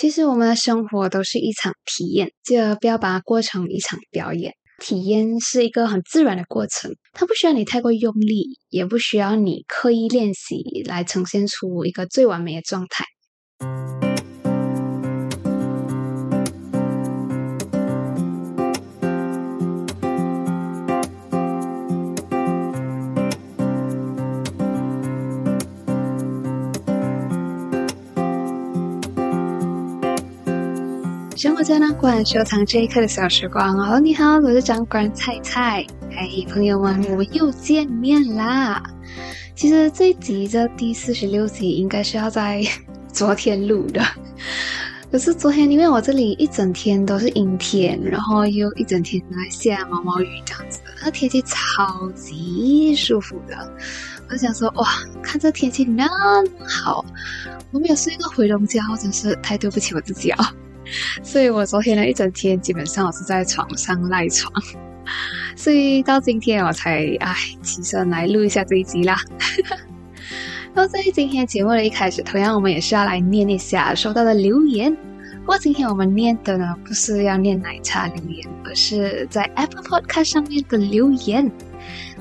[0.00, 4.54] 其实我们的生活都是一场体验，记得不要把它过成一场表演。
[4.78, 13.04] 体验是一个很自然的过程，它不需要你太过用力，也不需要你刻意练习来呈现出一个最完美的状态。
[31.40, 33.74] 生活胶囊馆收藏这一刻的小时光。
[33.74, 35.86] Hello，你好，我是掌管菜菜。
[36.10, 38.82] 嘿，朋友们，我们又见面啦！
[39.56, 42.62] 其实这一集这第四十六集应该是要在
[43.10, 44.04] 昨天录的，
[45.10, 53.72] 可是昨天因为我这里一整天都是阴天，然后又一整天都在下毛毛雨这样子，那天气超级舒服的。
[54.28, 54.86] 我想说，哇，
[55.22, 56.06] 看这天气那
[56.44, 57.02] 么好，
[57.72, 60.54] 我没有睡个回笼觉，真是太对不起我自己啊！
[61.22, 64.52] 所以我昨天呢一整天基本上我是在床上赖床，
[65.56, 69.16] 所以到今天我才唉起身来录一下这一集啦。
[70.72, 74.96] 那在今天节目的一开始，同样我们也是要来念一下收到的留言。
[75.40, 81.50] 不过今天我们念的呢不是要念奶茶留言，而是在 Apple Podcast 上面的留言。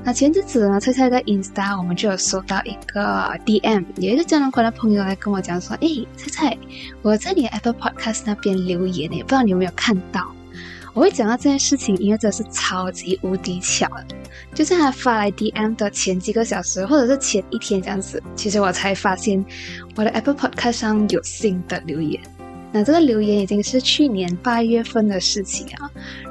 [0.04, 3.02] 那前阵子呢，菜菜在 Insta 我们就有收到一个
[3.46, 6.58] DM，有一个胶囊馆的朋友来跟我讲说：“哎，菜菜，
[7.02, 10.34] 我在你的 Apple Podcast 那边留言呢，不知道你有没有看到？”
[10.96, 13.88] 我会讲到这件事情，因为这是超级无敌巧，
[14.56, 19.46] 就在他发来 DM 的前几个小时，或者是前一天这样子，其实我才发现
[19.96, 22.20] 我的 Apple Podcast 上有新的留言。
[22.72, 25.90] 那这个留言已经是去年八月份的事情啊，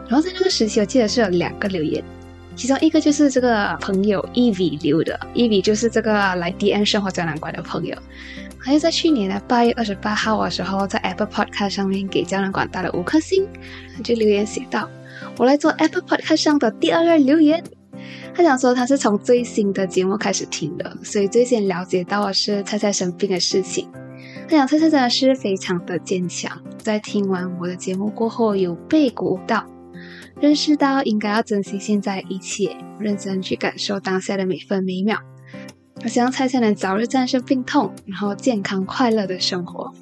[0.09, 2.03] 然后在那个时期，我记得是有两个留言。
[2.59, 7.97] 其中一个就是这个朋友 Ev 留的，Ev 就是这个来 DM 生活胶囊馆的朋友，
[8.59, 13.47] 还有在去年的八月二十八号的时候，在 Apple Podcast 上面给胶囊馆打了五颗星，
[14.03, 14.91] 就留言写道
[15.39, 17.62] ：“我来做 Apple Podcast 上的第二个留言。”
[18.34, 23.88] 他想说他是从最新的节目开始听的，所以最先了解到的是菜菜生病的事情。
[24.49, 29.65] 他想菜菜真的是非常的坚强，在听完我的节目过后，有被鼓舞到。
[30.41, 35.19] 认识到应该要珍惜现在一切，认真去感受当下的每分每秒。
[36.04, 39.93] 我希望菜菜能早日战胜病痛，然后健康快乐的生活。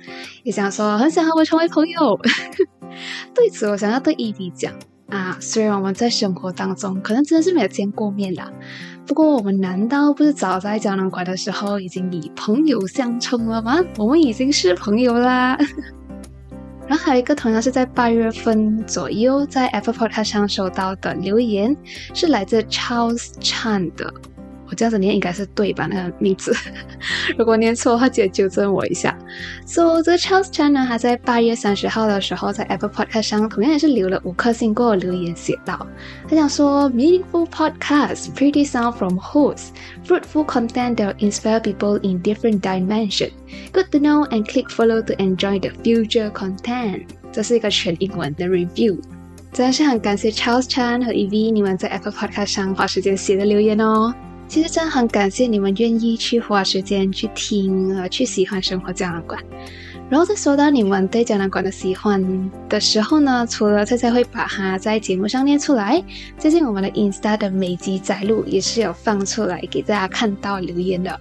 [0.42, 2.20] 也想说，很想和我成为朋友。
[3.34, 4.74] 对此，我想要对伊迪讲
[5.08, 8.52] 啊，虽然我们在生活当中可能真的是没有见过面啦，
[9.06, 13.82] 不过我们难道不是早在胶囊馆的时候已经以朋友相称了吗？
[13.96, 15.56] 我们已经是朋友啦。
[16.88, 21.76] 然后还有一个同样是在八月份左右在 Apple Podcast 上收到的留言，
[22.14, 24.12] 是来自 Charles Chan 的。
[24.68, 25.86] 我这样子念应该是对吧？
[25.90, 26.54] 那个名字，
[27.38, 29.16] 如果念错的话，记得纠正我一下。
[29.64, 35.86] So 这个 Charles Chan 呢，他在八月三十号的时候在 Apple Podcast 上同样也是留了五颗星给我留言写道，
[36.28, 39.68] 他想说 Meaningful podcast, pretty sound from hosts,
[40.06, 43.30] fruitful content that inspire people in different dimension.
[43.72, 47.06] Good to know and click follow to enjoy the future content。
[47.32, 48.98] 这是一个全英文的 review。
[49.52, 54.14] 真的是很感谢 Charles Chan 和 Evie 你们在 Apple Podcast 上花时间写的留言哦。
[54.48, 59.42] 其实真的很感谢你们愿意去花时间去听呃去喜欢生活胶囊馆。
[60.08, 66.00] 然后在说到你们对胶囊馆的喜欢的时候呢，除了菜菜会把它在节目上念出来，
[66.38, 71.20] 最近我们的 Insta 的每集摘录也是有放出来给大家看到留言的。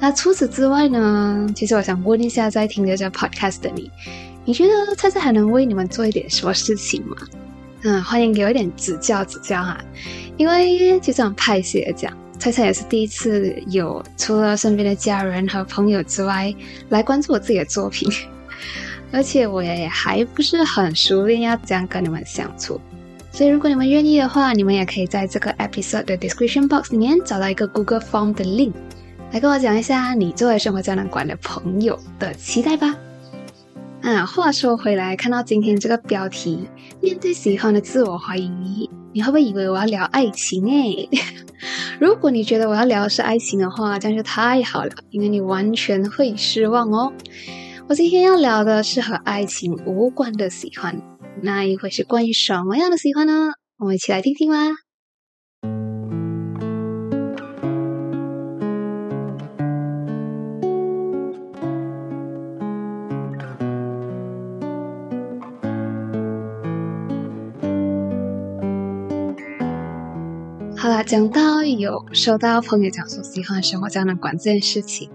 [0.00, 3.90] 那除此之外呢，其实我想问一下在听着这 Podcast 的你，
[4.46, 7.16] 你觉得菜菜还能为你们做一点什么事情吗？
[7.82, 9.78] 嗯，欢迎给我一点指教指教哈，
[10.38, 12.10] 因为就这样拍写讲。
[12.38, 16.54] 菜菜也是第一次有除了身边的家人和朋友之外
[16.90, 18.08] 来关注我自己的作品，
[19.12, 22.80] 而且我也还不是很熟练要怎样跟你们相处，
[23.32, 28.72] 所以如果你们愿意的话，你们也可以在这个 episode 的 description box 里面找到一个 Google Form 的 link，
[29.32, 32.94] 来跟我讲一下你作为生活胶囊馆的朋友的期待吧。
[34.02, 36.68] 啊，话说回来，看到今天这个标题，
[37.00, 41.08] 面对喜欢的自我怀疑，你会不会以为我要聊爱情诶？
[41.98, 47.10] 如果你觉得我要聊的是爱情的话，这样就太好了，因为你完全会失望哦。
[47.88, 51.00] 我今天要聊的是和爱情无关的喜欢，
[51.42, 53.52] 那一会是关于什么样的喜欢呢？
[53.78, 54.85] 我们一起来听听吧。
[71.06, 75.08] 讲到有收到朋友讲说喜欢生活胶囊馆这件事情，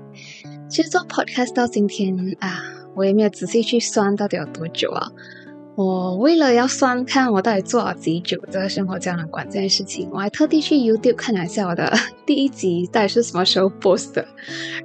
[0.70, 2.64] 其实做 podcast 到今天啊，
[2.96, 5.12] 我也没有仔细去算到底有多久啊。
[5.76, 11.92] 我为了要算看我到底做了几久这个生活胶囊馆这件事情，我还特地去 YouTube 看了一下我的
[12.26, 14.26] 第一集到底是什么时候 post 的，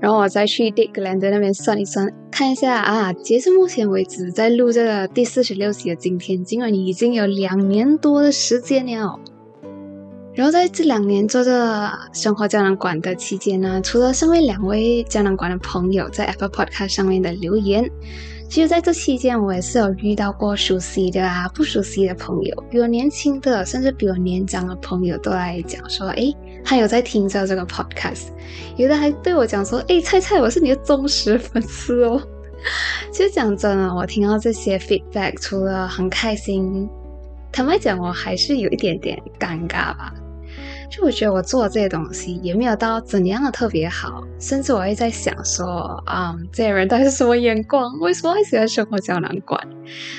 [0.01, 9.21] 然后我再去 d i g l a n d 那边算一算，看一下啊，截至目前为止，在录这个第四十六集的今天，竟然已经有两年多的时间了。
[10.37, 17.91] 然后在这两年做这生活胶囊馆的期间呢，除了上面两位胶囊馆的朋友在 Apple Podcast 上面的留言。
[18.49, 28.27] 其实，在这期间，我也是有遇到过熟悉的啊，不熟悉的朋友，比我年轻的，甚至比我年长的朋友都来讲说，哎，他有在听着这个 podcast，
[28.77, 32.23] 有的还对我讲说，哎，菜菜，我是你的忠实粉丝哦。
[33.11, 36.89] 其实讲真的，我听到这些 feedback，除了很开心，
[37.51, 40.15] 坦白讲，我还是有一点点尴尬吧。
[40.89, 47.91] 就我觉得我做这些东西也没有到怎样的特别好，甚至我会在想说，啊，这些人到底是什么眼光？
[48.01, 49.61] 为什么会喜欢生活胶囊馆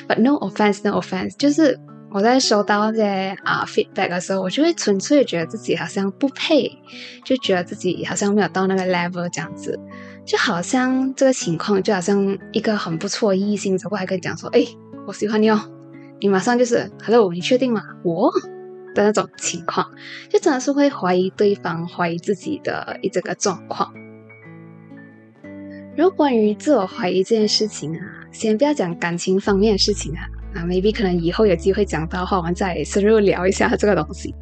[0.08, 1.80] ？But no offense, no offense，就是
[2.12, 6.70] 我在收到这些啊 feedback 的时候，我就会纯粹觉得自己好像不配，
[7.24, 9.80] 就觉得自己好像没有到那个 level 这样子，
[10.26, 14.66] 就好像这个情况就好像一个很不错的异性走过来跟你讲说，哎，
[15.08, 15.60] 我喜欢你哦，
[16.20, 17.82] 你马上就是 hello，你确定吗？
[18.04, 18.32] 我。
[18.98, 19.90] 的那种情况，
[20.30, 23.94] 就真的是会怀疑对方，怀疑自己的一整个状况。
[25.96, 28.02] 然后关于自我怀疑这件事情啊，
[28.32, 30.22] 先不要讲感情方面的事情啊，
[30.56, 34.34] 啊，maybe 可能以后有机会讲到的话，我们再深入聊一下这个东西。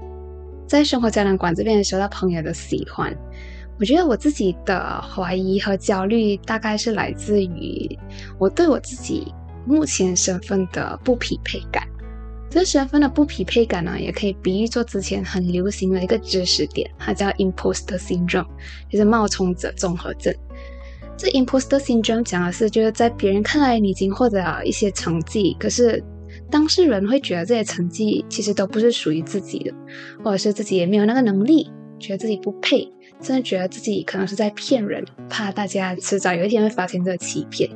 [0.67, 3.15] 在生活胶囊馆这边收到朋友的喜欢，
[3.79, 7.97] 我觉得我自己的怀疑和焦虑，大概是来自于
[8.39, 9.33] 我对我自己
[9.65, 11.87] 目前身份的不匹配感。
[12.55, 18.47] 这身份的不匹配感呢，也可以比喻作之前很流行的一个知识点，它叫 imposter syndrome，
[18.89, 20.33] 就是冒充者综合症。
[21.17, 26.01] 这 imposter syndrome 讲的是，就是在别人看来你已经获得了一些成绩，可是
[26.49, 29.73] 当事人会觉得这些成绩其实都不是属于自己的，
[30.23, 31.69] 或者是自己也没有那个能力，
[31.99, 32.89] 觉得自己不配，
[33.21, 37.69] 甚至觉得自己可能是在骗人，怕大家迟早有一天会发现这个欺骗。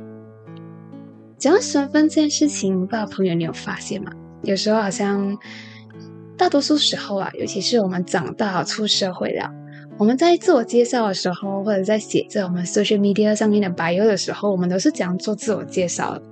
[1.36, 4.10] 讲到身份这件事情，不知道朋友你有发现吗？
[4.42, 5.36] 有时候好像，
[6.36, 9.50] 大多数时候啊，尤其是我们长大出社会了，
[9.98, 16.22] 我们在自我介绍的时候，或者在写在我们 social media 上面的 bio 的时候，我们都是这样做自我介绍的。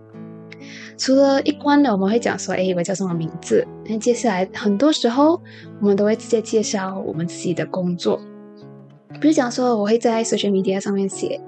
[0.96, 3.66] 除了一般的，我们会讲说，哎，我叫什么名字？
[3.86, 5.40] 那接下来很多时候，
[5.80, 8.18] 我们都会直接介绍我们自己的工作，
[9.20, 11.40] 比如讲说，我会在 social media 上面写。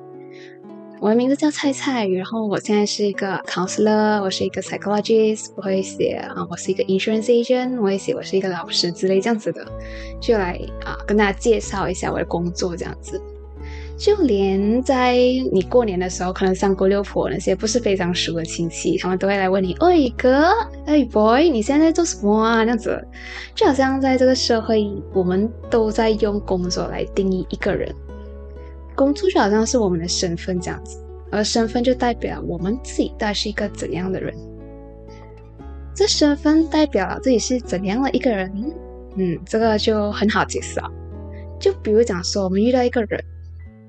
[1.01, 9.67] 我的名字叫菜菜，然后我现在是一个 counselor，我是一个 psychologist，我会写啊，我是一个 insurance agent，我会写我是一个老师之类这样子的，
[10.21, 13.19] 就来啊跟大家介绍一下我的工作这样子。
[13.97, 15.17] 就连在
[15.51, 20.51] 你过年的时候，可能三姑六婆那些不是非常熟的亲戚，他们都会来问你，哎哥，
[20.85, 22.63] 哎 boy，你现在在做什么啊？
[22.63, 23.03] 这样子，
[23.55, 27.91] 就好像在这个社会，我们都在用工作来定义一个人。
[29.01, 31.03] 工作就好像是我们的身份这样子，
[31.33, 34.35] 而身份就代表我们自己到底是一个怎样的人。
[35.95, 38.53] 这身份代表了自己是怎样的一个人，
[39.17, 40.91] 嗯，这个就很好解释啊。
[41.59, 43.25] 就比如讲说，我们遇到一个人，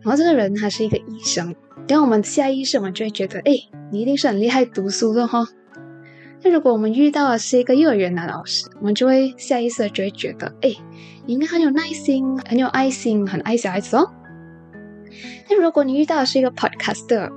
[0.02, 1.54] 然后这个人他是一个医生，
[1.90, 3.52] 然后我们下意识我们就会觉得，哎，
[3.92, 5.46] 你一定是很厉害读书的哈。
[6.42, 10.74] 那如果我们遇到的是一个幼儿园的老师，我们就会下意识的就会觉得，哎，
[11.26, 14.10] 你应该很有耐心，很有爱心，很爱小孩子哦。
[15.52, 17.30] 那如果你遇到的是一个 podcaster，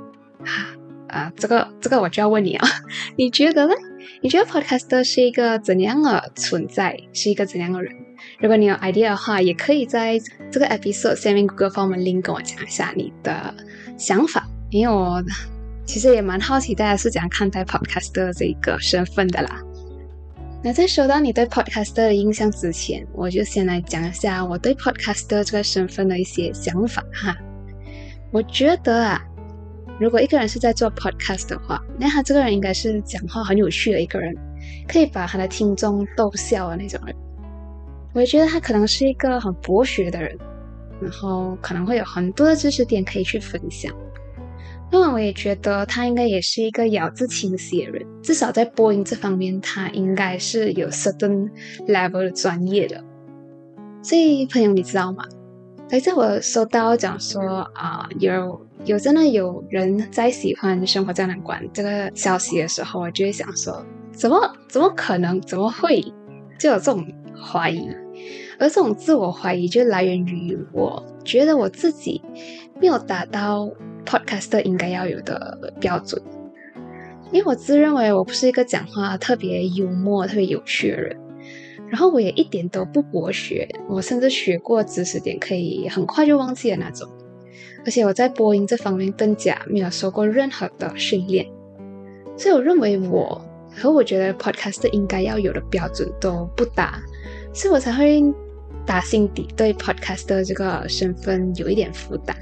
[0.44, 0.70] 啊
[1.08, 2.68] 啊，这个这个我就要问你啊，
[3.18, 3.74] 你觉得呢？
[4.22, 6.96] 你觉得 podcaster 是一个怎样的存在？
[7.12, 7.92] 是一个怎样的人？
[8.38, 10.16] 如果你有 idea 的话，也可以在
[10.50, 13.52] 这个 episode 下面 Google 方 link 跟我讲一下你的
[13.98, 15.20] 想法，因为我
[15.84, 19.60] 其实也蛮好奇大家是怎样看待 podcaster 这一个身份的啦。
[20.62, 27.36] 那在说到你对 podcaster 的印象之前，我就先来讲一下我对 podcaster 这个身份的一些想法哈。
[28.34, 29.22] 我觉得啊，
[30.00, 34.34] 如果一个人是在做 podcast 的话，那他这个人应该是讲话很有趣的一个人，
[34.88, 37.14] 可以把他的听众逗笑的那种人。
[38.12, 40.36] 我也觉得他可能是一个很博学的人，
[41.00, 43.94] 然后可能会有很多的知识点可以去分享。
[44.90, 51.48] 另外，我也觉得他应该也是一个咬字清晰的人，至少在播音这方面，他应该是有 certain
[51.86, 53.00] level 的专业的。
[54.02, 55.24] 所以，朋友，你知道吗？
[55.90, 64.38] 哎，在我收到讲说啊，有有真的有人在喜欢生活胶囊馆这个消息的时候，我就会想说，怎么
[64.68, 65.40] 怎么可能？
[65.42, 66.00] 怎么会
[66.58, 67.88] 就有这种怀疑？
[68.58, 72.22] 而这种自我怀疑就来源于我觉得我自己
[72.80, 73.70] 没有达到。
[74.06, 76.22] Podcaster 应该要有的标准，
[77.32, 81.16] 因为我自认为我不是一个讲话特别幽默、特别有趣的人，
[81.94, 87.08] 然后我也一点都不博学，我甚至学过知识点可以很快就忘记的那种。
[87.84, 91.46] 而且我在播音这方面更加没有受过任何的训练，
[92.36, 93.40] 所以我认为我
[93.72, 97.00] 和我觉得 podcast 应该要有的标准都不搭，
[97.52, 98.20] 所以我才会
[98.84, 102.36] 打心底对 podcast 的这个身份有一点负担。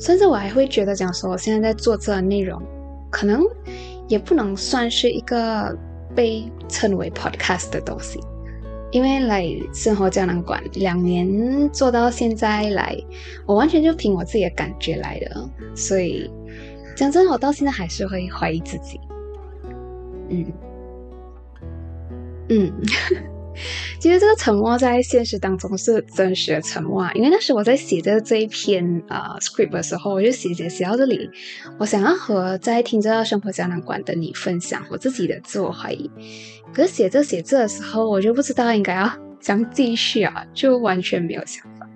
[0.00, 2.58] 甚至我还会觉得讲说，我现在在做这个内容，
[3.10, 3.44] 可能
[4.08, 5.76] 也不能算是一个
[6.14, 8.18] 被称为 podcast 的东西，
[8.92, 12.96] 因为来生活胶囊馆两年做到现在来，
[13.46, 16.30] 我完全就凭我自己的感觉来的，所以
[16.96, 19.00] 讲真，我到现在还是会怀疑自己。
[20.28, 20.52] 嗯
[22.48, 22.72] 嗯。
[23.98, 31.28] 其实这个沉默在现实当中是真实的沉默啊，因为那时我在写着这一篇呃 script 的时候，我就写写写到这里，
[31.78, 36.10] 我想要和在听着生活胶囊馆的你分享我自己的自我怀疑。
[36.72, 41.88] 可是写着写着的时候，我就不知道应该要怎继续啊，就完全没有想法。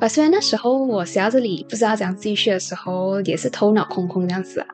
[0.00, 4.66] 啊，虽然那时候我写到这里不知道怎样继续的时候，也是头脑空空这样子啊，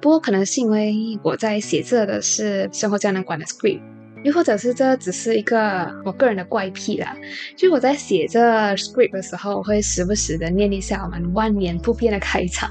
[0.00, 3.82] 不过可能是因为我在写着的是生活胶囊馆的 script。
[4.22, 7.16] 又或者是这只是一个我个人的怪癖啦，
[7.56, 8.40] 就我在写这
[8.74, 12.70] script 的时候，我会时不时的念一下我们万年不变的开场。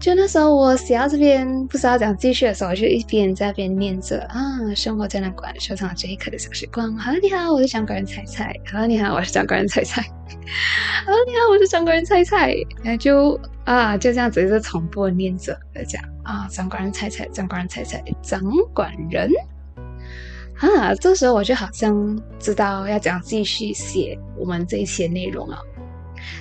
[0.00, 6.94] 就那时候我写到这边不知道怎样继续的时候，我就一边在边念着啊，生活在那馆收藏这一刻的小时光。
[6.98, 8.54] Hello，你好，我是掌管人菜菜。
[8.70, 10.02] Hello，你好，我是掌管人菜菜。
[11.06, 12.54] Hello，你好，我是掌管人菜菜。
[12.82, 18.42] 那就啊，就这样子一直重复念着讲啊，掌管人菜菜，掌管人菜菜，掌
[18.74, 19.30] 管人。
[20.68, 25.58] 啊，这时候我就好像知道要怎样继续写我们这一些内容了。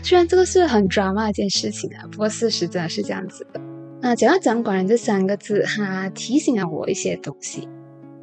[0.02, 3.60] 虽然这个是很 drama 一件事情啊，不过事实真的是这样子的。
[4.02, 7.68] 那讲到“掌管人”这三个字，它提醒了我一些东西。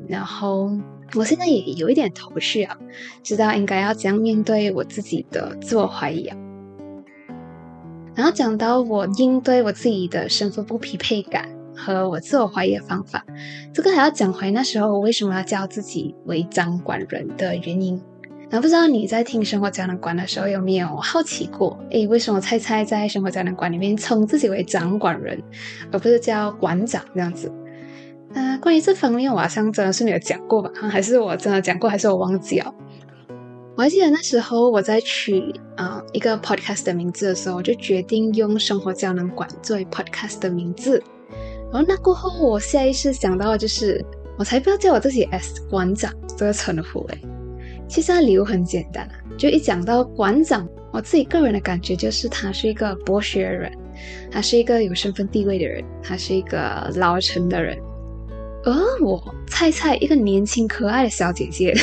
[0.09, 0.71] 然后
[1.15, 2.77] 我现在也有一点头绪啊，
[3.23, 6.37] 知道应该要怎样面对我自己的自我怀疑啊。
[8.15, 11.49] 然后讲到我应对我自己的身份不匹配感。
[11.81, 13.25] 和我自我怀疑的方法，
[13.73, 18.01] 这个还要讲回那时候我为什么要叫自己为掌管人的原因。
[18.53, 21.79] 那不知道你在听生活胶囊馆的时候有没有好奇过？
[21.91, 25.41] 诶，为什么菜菜在生活胶囊馆里面称自己为掌管人，
[25.93, 27.51] 而不是叫馆长这样子？
[28.35, 30.71] 呃，关于这方面，我好像真的是没有讲过吧？
[30.91, 32.75] 还是我真的讲过，还是我忘记了？
[33.77, 41.01] 我还记得那时候我在取啊一个 podcast 的名字的时候，我就决定用生活胶囊馆作为 podcast 的名字。
[41.73, 44.05] 然后那过后，我下意识想到就是，
[44.37, 47.21] 我才不要叫我自己 S 馆长这个称呼诶。
[47.89, 53.73] 其实理由很简单啊，就一讲到馆长，我自己个人的感觉就是他是一个博学的人，
[54.31, 57.77] 他是一个有身份地位的人，他是一个老成的人。
[58.65, 58.73] 而
[59.03, 61.75] 我菜菜一个年轻可爱的小姐姐，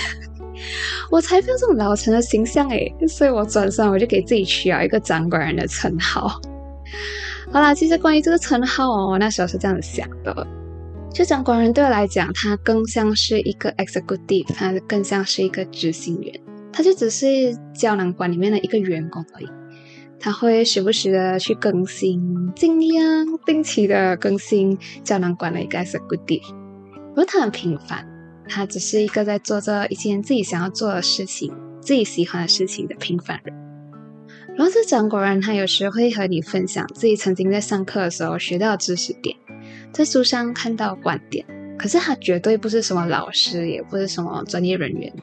[1.12, 2.94] 我才不要这种老成的形象诶。
[3.08, 6.39] 所以我转身我就给自己取了一个掌管人的称号。
[7.58, 10.48] 好啦，其实关于这个称号哦，我那时候是这样子想的：，
[11.12, 16.40] 就掌管人对我来讲，他更像是一个 executive，他更像是一个执行员，
[16.72, 17.26] 他就只是
[17.74, 19.48] 胶囊馆里面的一个员工而已。
[20.20, 26.48] 他会时不时的去更新，尽量定期的更新胶囊馆的一个 executive。
[27.10, 28.08] 不过他很平凡，
[28.48, 33.67] 他只是一个在做着一件自己想要做的事情、自己喜欢的事情的平凡人。
[34.58, 39.38] 然后这掌管人，他有时会和你分享自己曾经在上课的时候学到的知识点，
[39.92, 41.46] 在书上看到观点。
[41.78, 45.14] 可是他绝对不是什么老师，也不是什么专业人员。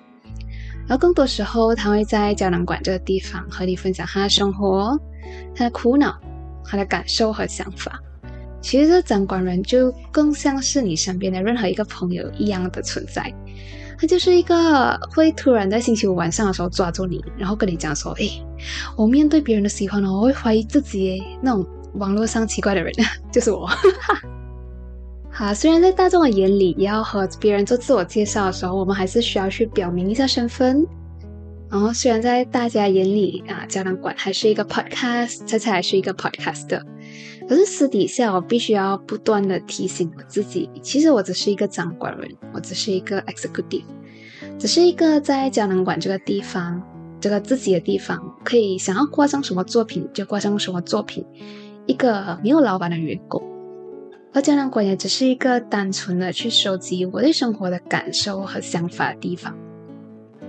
[0.87, 4.97] 然后更多时候，他会在胶囊馆这个地方和你分享他的生活、
[5.53, 6.17] 他的苦恼、
[6.65, 8.01] 他的感受和想法。
[8.61, 13.35] 其实这掌管人就更像是你身边的任何一个朋友一样的存在。
[13.99, 18.29] 他就是一个会突然在星期五晚上的时候抓住你，然后跟你讲说：“哎，
[18.97, 22.93] 我面对别人的喜欢呢，我会怀疑自己。”那种网络上奇怪的人，
[23.33, 23.69] 就是我。
[25.31, 30.87] 好，虽然在大众的眼里，也要和别人做自我介绍的时候，我们还是需要去表明一下身份。
[31.71, 36.87] 然后，虽然在大家眼里啊，胶囊馆还是一个 podcast，猜猜还是一个 podcast 的。
[37.49, 43.83] 可是私底下，我必须要不断的提醒我自己，其实我只是一个掌管人，我只是一个 executive，
[44.57, 46.81] 只是一个在胶囊馆这个地方，
[47.25, 51.25] 这个自己的地方，可以想要挂上什么作品就挂上什么作品，
[51.87, 53.43] 一个没有老板的员工。
[54.35, 59.57] 而展览馆也只是一个单纯的去收集我对生活的感受和想法的地方。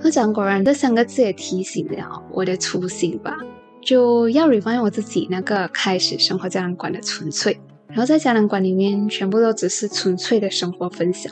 [0.04, 3.38] 而掌管人这三个字也提醒了我的初心吧。
[3.82, 11.32] 就要 refine 我自己那个开始生活胶囊馆的纯粹，然后在展览馆里面，全部都只是纯粹的生活分享。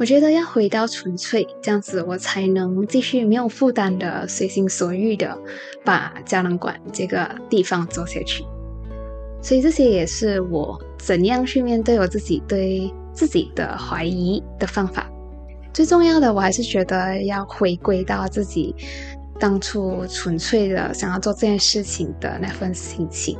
[0.00, 5.38] 我觉得要回到纯粹，这样子我才能继续没有负担的、随心所欲的
[5.84, 8.42] 把胶囊馆这个地方做下去。
[9.42, 15.06] 所以这些也是我怎样去面对我自己对自己的怀疑的方法。
[15.70, 18.74] 最重要的，我还是觉得要回归到自己
[19.38, 23.38] 当初纯粹的想要做这件事情的那份心情，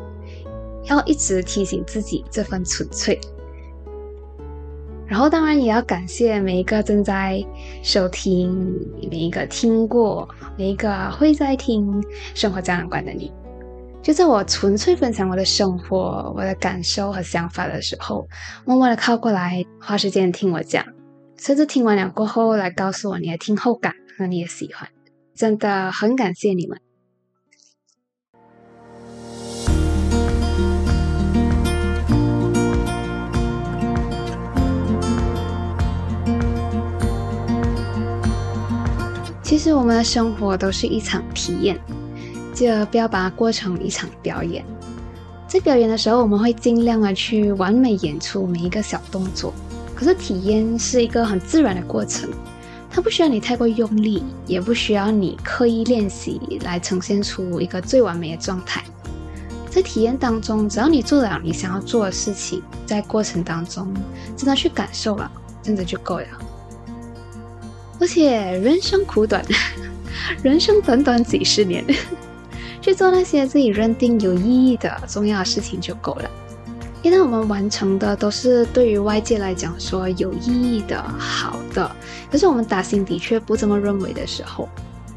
[0.84, 3.18] 要一直提醒自己这份纯粹。
[5.10, 7.44] 然后，当然也要感谢每一个正在
[7.82, 8.72] 收听、
[9.10, 12.00] 每一个听过、每一个会在听
[12.32, 13.32] 生活胶囊馆的你。
[14.00, 18.24] 就在我纯粹分享我的生活、我的感受和想法的时候，
[18.64, 20.86] 默默的靠过来，花时间听我讲。
[21.36, 24.88] 甚至听完了过后，来告诉我你的听后感和你的喜欢，
[25.34, 26.78] 真的很感谢你们。
[39.50, 41.76] 其实我们的生活都是一场体验，
[42.54, 44.64] 就不要把它过成一场表演。
[45.48, 49.52] 在表演的时候，我们会尽量的去完美演出每一个小动作。
[49.92, 52.30] 可是体验是一个很自然的过程，
[52.88, 58.84] 它不需要你太过用力，也不需要你刻意练习来呈现出一个最完美的状态。
[59.68, 63.92] 在体验当中，只要你做了你想要做的事情，在过程当中
[64.36, 65.28] 真的去感受了，
[65.60, 66.26] 真的就够了。
[68.00, 69.44] 而且人生苦短，
[70.42, 71.84] 人生短短几十年，
[72.80, 76.30] 去做那些自己认定有意义的重要的事情就够了。
[77.02, 81.90] 一旦我们完成的都是对于外界来讲说有意义的、好的，
[82.30, 84.68] 可是我们打心底却不这么认为的时候，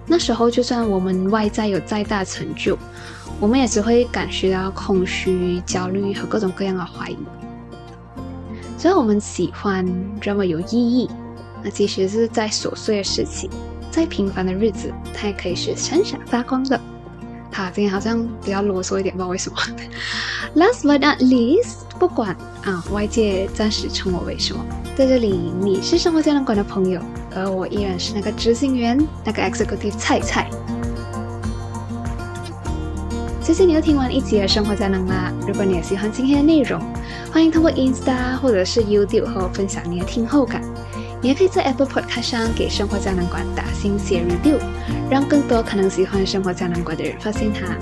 [0.06, 2.78] 那时候就算我们外在有再大成就，
[3.40, 7.18] 我们也只会感觉到空虚、焦虑和各种各样的怀疑。
[8.78, 9.86] 只要我们喜欢、
[10.22, 11.10] 认为有意义，
[11.63, 13.50] 那即使是在琐碎的事情、
[13.89, 16.80] 再平凡的日子，它也可以是闪闪发光的。
[17.52, 19.58] 好，今天好像比较啰嗦一点，不知道为什么。
[20.56, 26.99] Last but not least，不管啊外界暂时称我为什么，在这里你是生活胶囊馆的朋友，
[27.36, 30.49] 而我依然是那个执行员，那个 executive 菜菜。
[33.41, 35.32] 谢谢你又听完一集的生活胶囊啦！
[35.45, 36.82] 如果你也喜欢今天的内容，
[37.32, 40.63] 欢迎通过 Insta 或者是 YouTube 和我分享你的听后感。
[41.23, 44.59] 你也可以在 Apple Podcast 上给生活胶囊馆打星写 review，
[45.09, 47.77] 让更多可能喜欢生活胶囊馆的人发现它。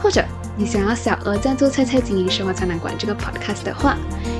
[0.00, 0.24] 或者
[0.56, 3.96] 你想要小额赞助菜菜经营生活胶囊馆这个 podcast 的话，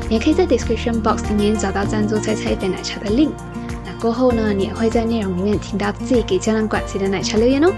[0.08, 3.32] 你也可以在 description box 里面找到赞助菜菜一杯奶茶的 link。
[3.84, 7.72] 那过后呢，你也会在内容里面听到自己给胶囊馆写的奶茶留言哦。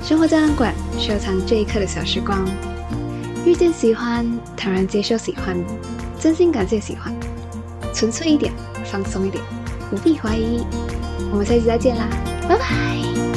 [0.00, 2.48] 生活胶囊馆收藏这一刻的小时光，
[3.44, 4.24] 遇见喜欢，
[4.56, 5.56] 坦然接受喜欢，
[6.20, 7.12] 真心感谢喜欢，
[7.92, 8.52] 纯粹一点，
[8.84, 9.42] 放松一点。
[9.90, 10.64] 不必怀疑，
[11.30, 12.08] 我们下期再见啦，
[12.48, 13.35] 拜拜。